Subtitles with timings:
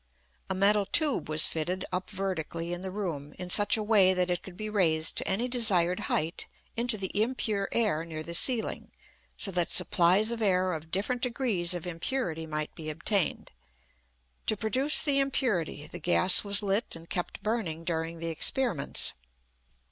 [0.49, 4.31] A metal tube was fitted up vertically in the room, in such a way that
[4.31, 8.89] it could be raised to any desired height into the impure air near the ceiling,
[9.37, 13.51] so that supplies of air of different degrees of impurity might be obtained.
[14.47, 19.13] To produce the impurity, the gas was lit and kept burning during the experiments.